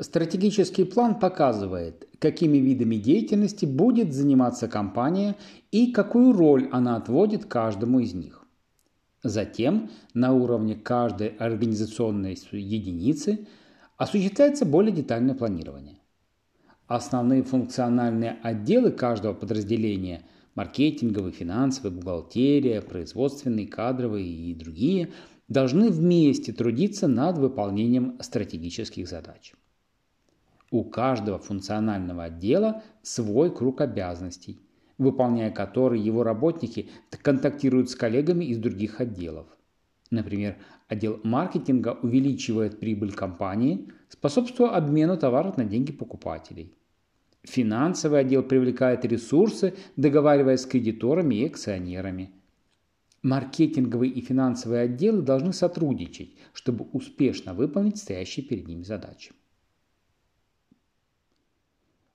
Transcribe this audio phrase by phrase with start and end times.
[0.00, 5.36] Стратегический план показывает, какими видами деятельности будет заниматься компания
[5.70, 8.44] и какую роль она отводит каждому из них.
[9.22, 13.46] Затем на уровне каждой организационной единицы
[13.96, 16.00] осуществляется более детальное планирование.
[16.88, 20.26] Основные функциональные отделы каждого подразделения–
[20.56, 25.12] маркетинговый, финансовый, бухгалтерия, производственный, кадровый и другие–
[25.48, 29.54] должны вместе трудиться над выполнением стратегических задач.
[30.74, 34.58] У каждого функционального отдела свой круг обязанностей,
[34.98, 36.88] выполняя которые его работники
[37.22, 39.46] контактируют с коллегами из других отделов.
[40.10, 40.56] Например,
[40.88, 46.74] отдел маркетинга увеличивает прибыль компании, способствуя обмену товаров на деньги покупателей.
[47.44, 52.32] Финансовый отдел привлекает ресурсы, договариваясь с кредиторами и акционерами.
[53.22, 59.34] Маркетинговые и финансовые отделы должны сотрудничать, чтобы успешно выполнить стоящие перед ними задачи.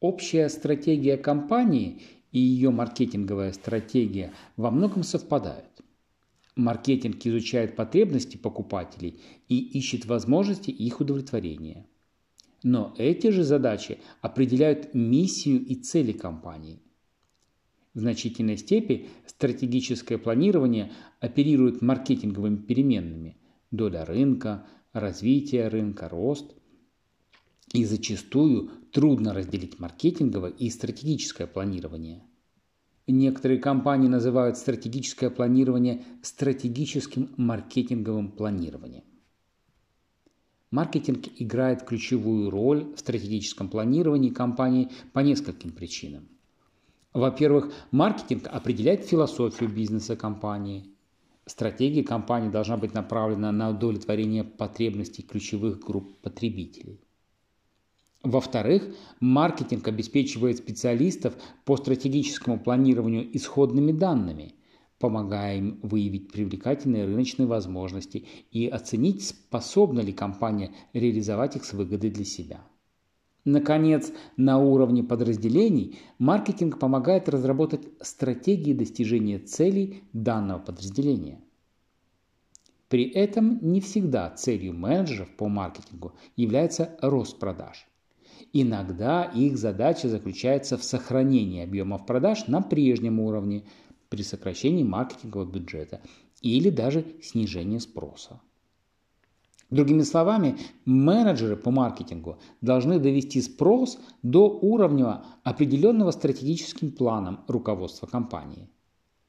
[0.00, 2.00] Общая стратегия компании
[2.32, 5.66] и ее маркетинговая стратегия во многом совпадают.
[6.56, 11.86] Маркетинг изучает потребности покупателей и ищет возможности их удовлетворения.
[12.62, 16.80] Но эти же задачи определяют миссию и цели компании.
[17.92, 23.36] В значительной степени стратегическое планирование оперирует маркетинговыми переменными–
[23.70, 26.54] доля рынка, развитие рынка, рост.
[27.72, 32.24] И зачастую трудно разделить маркетинговое и стратегическое планирование.
[33.06, 39.04] Некоторые компании называют стратегическое планирование стратегическим маркетинговым планированием.
[40.70, 46.28] Маркетинг играет ключевую роль в стратегическом планировании компании по нескольким причинам.
[47.12, 50.94] Во-первых, маркетинг определяет философию бизнеса компании.
[51.46, 57.00] Стратегия компании должна быть направлена на удовлетворение потребностей ключевых групп потребителей.
[58.22, 64.56] Во-вторых, маркетинг обеспечивает специалистов по стратегическому планированию исходными данными,
[64.98, 72.10] помогая им выявить привлекательные рыночные возможности и оценить, способна ли компания реализовать их с выгодой
[72.10, 72.60] для себя.
[73.46, 81.40] Наконец, на уровне подразделений маркетинг помогает разработать стратегии достижения целей данного подразделения.
[82.90, 87.86] При этом не всегда целью менеджеров по маркетингу является рост продаж.
[88.52, 93.64] Иногда их задача заключается в сохранении объемов продаж на прежнем уровне
[94.08, 96.00] при сокращении маркетингового бюджета
[96.42, 98.40] или даже снижении спроса.
[99.70, 108.68] Другими словами, менеджеры по маркетингу должны довести спрос до уровня, определенного стратегическим планом руководства компании.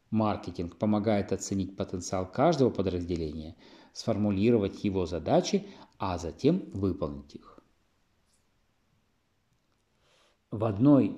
[0.09, 3.55] Маркетинг помогает оценить потенциал каждого подразделения,
[3.93, 5.67] сформулировать его задачи,
[5.99, 7.60] а затем выполнить их.
[10.51, 11.17] В одной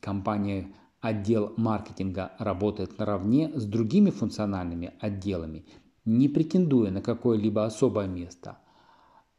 [0.00, 5.66] компании отдел маркетинга работает наравне с другими функциональными отделами,
[6.06, 8.56] не претендуя на какое-либо особое место.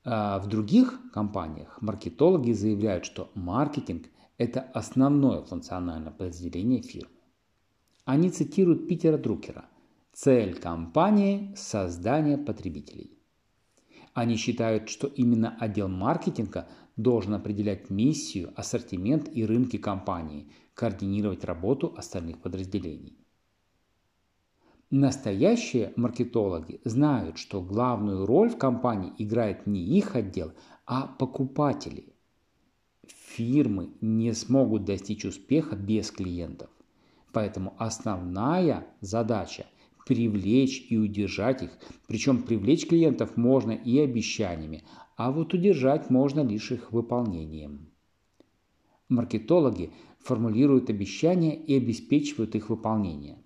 [0.03, 4.05] А в других компаниях маркетологи заявляют, что маркетинг–
[4.37, 7.09] это основное функциональное подразделение фирмы.
[8.05, 9.65] Они цитируют Питера Друкера
[10.13, 13.17] «Цель компании– создание потребителей».
[14.13, 16.67] Они считают, что именно отдел маркетинга
[17.01, 23.17] должен определять миссию, ассортимент и рынки компании, координировать работу остальных подразделений.
[24.89, 30.51] Настоящие маркетологи знают, что главную роль в компании играет не их отдел,
[30.85, 32.13] а покупатели.
[33.07, 36.69] Фирмы не смогут достичь успеха без клиентов.
[37.31, 39.65] Поэтому основная задача–
[40.11, 41.69] привлечь и удержать их.
[42.05, 44.83] Причем привлечь клиентов можно и обещаниями,
[45.15, 47.87] а вот удержать можно лишь их выполнением.
[49.07, 53.37] Маркетологи формулируют обещания и обеспечивают их выполнение.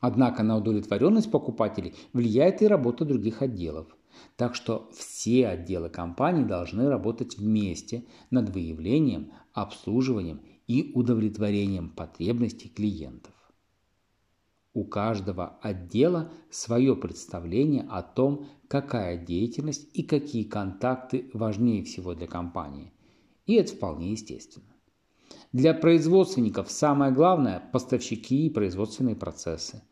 [0.00, 3.86] Однако на удовлетворенность покупателей влияет и работа других отделов.
[4.36, 8.02] Так что все отделы компании должны работать вместе
[8.32, 13.32] над выявлением, обслуживанием и удовлетворением потребностей клиентов.
[14.78, 22.28] У каждого отдела свое представление о том, какая деятельность и какие контакты важнее всего для
[22.28, 22.92] компании.
[23.46, 24.72] И это вполне естественно.
[25.52, 29.82] Для производственников самое главное– поставщики и производственные процессы.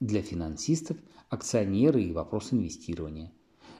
[0.00, 0.96] Для финансистов–
[1.28, 3.32] акционеры и вопрос инвестирования.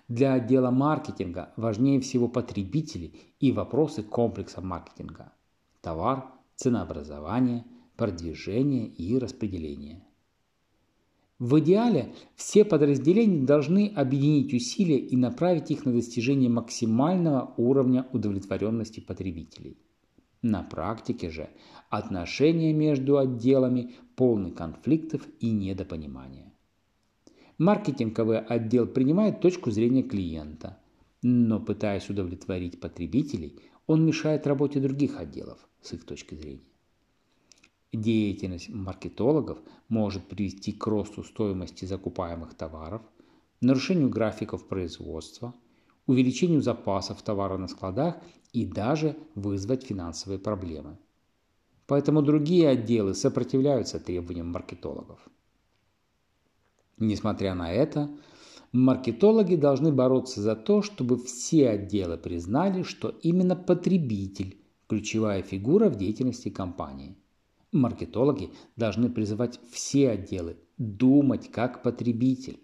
[0.07, 5.33] Для отдела маркетинга важнее всего потребители и вопросы комплекса маркетинга.
[5.81, 7.65] Товар, ценообразование,
[7.97, 10.07] продвижение и распределение–
[11.43, 19.01] В идеале все подразделения должны объединить усилия и направить их на достижение максимального уровня удовлетворенности
[19.01, 19.77] потребителей.
[20.41, 21.51] На практике же
[21.91, 26.53] отношения между отделами полны конфликтов и недопонимания.
[27.59, 30.79] Маркетинговый отдел принимает точку зрения клиента,
[31.23, 33.59] но пытаясь удовлетворить потребителей,
[33.89, 36.72] он мешает работе других отделов с их точки зрения.
[37.93, 39.59] Деятельность маркетологов
[39.89, 43.03] может привести к росту стоимости закупаемых товаров,
[43.61, 45.55] нарушению графиков производства,
[46.07, 48.17] увеличению запасов товара на складах
[48.55, 50.97] и даже вызвать финансовые проблемы.
[51.87, 55.21] Поэтому другие отделы сопротивляются требованиям маркетологов.
[56.97, 58.09] Несмотря на это,
[58.73, 64.57] маркетологи должны бороться за то, чтобы все отделы признали, что именно потребитель–
[64.89, 67.17] ключевая фигура в деятельности компании.
[67.73, 72.61] Маркетологи должны призывать все отделы думать как потребитель.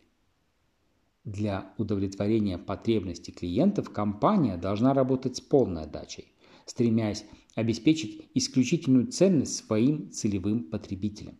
[1.24, 6.32] Для удовлетворения потребностей клиентов компания должна работать с полной отдачей,
[6.66, 7.24] стремясь
[7.54, 11.38] обеспечить исключительную ценность своим целевым потребителям.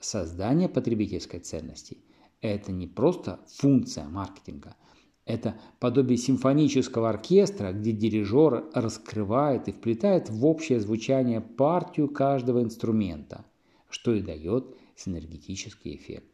[0.00, 1.98] Создание потребительской ценности–
[2.40, 4.76] это не просто функция маркетинга–
[5.28, 13.44] это подобие симфонического оркестра, где дирижер раскрывает и вплетает в общее звучание партию каждого инструмента,
[13.90, 16.32] что и дает синергетический эффект.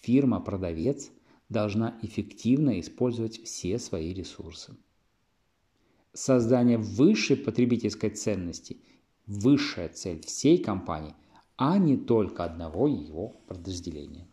[0.00, 1.10] Фирма-продавец
[1.50, 4.74] должна эффективно использовать все свои ресурсы.
[6.14, 8.78] Создание высшей потребительской ценности–
[9.26, 11.14] высшая цель всей компании,
[11.56, 14.26] а не только одного его подразделения.